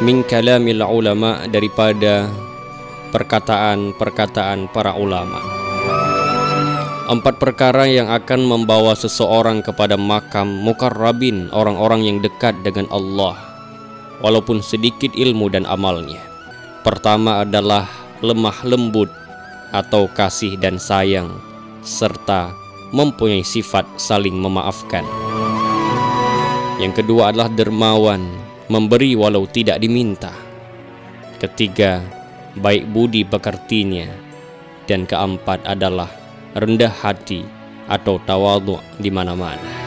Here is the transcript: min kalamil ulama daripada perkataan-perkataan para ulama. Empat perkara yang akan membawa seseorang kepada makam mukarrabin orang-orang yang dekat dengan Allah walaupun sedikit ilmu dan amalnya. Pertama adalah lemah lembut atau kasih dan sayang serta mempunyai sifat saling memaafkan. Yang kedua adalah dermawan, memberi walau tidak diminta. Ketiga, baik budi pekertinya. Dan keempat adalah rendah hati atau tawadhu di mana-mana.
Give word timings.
min 0.00 0.24
kalamil 0.24 0.80
ulama 0.80 1.44
daripada 1.44 2.32
perkataan-perkataan 3.12 4.72
para 4.72 4.96
ulama. 4.96 5.44
Empat 7.10 7.36
perkara 7.36 7.84
yang 7.84 8.08
akan 8.08 8.40
membawa 8.48 8.96
seseorang 8.96 9.60
kepada 9.60 10.00
makam 10.00 10.46
mukarrabin 10.46 11.52
orang-orang 11.52 12.06
yang 12.06 12.18
dekat 12.22 12.54
dengan 12.64 12.88
Allah 12.88 13.36
walaupun 14.24 14.64
sedikit 14.64 15.12
ilmu 15.12 15.52
dan 15.52 15.68
amalnya. 15.68 16.22
Pertama 16.80 17.44
adalah 17.44 17.84
lemah 18.24 18.56
lembut 18.64 19.10
atau 19.68 20.08
kasih 20.08 20.56
dan 20.56 20.80
sayang 20.80 21.28
serta 21.84 22.56
mempunyai 22.94 23.44
sifat 23.44 23.84
saling 24.00 24.38
memaafkan. 24.38 25.04
Yang 26.80 27.04
kedua 27.04 27.34
adalah 27.34 27.52
dermawan, 27.52 28.49
memberi 28.70 29.18
walau 29.18 29.50
tidak 29.50 29.82
diminta. 29.82 30.30
Ketiga, 31.42 31.98
baik 32.54 32.86
budi 32.86 33.26
pekertinya. 33.26 34.06
Dan 34.86 35.06
keempat 35.06 35.66
adalah 35.66 36.10
rendah 36.54 36.90
hati 36.90 37.46
atau 37.90 38.18
tawadhu 38.22 38.78
di 38.98 39.10
mana-mana. 39.10 39.79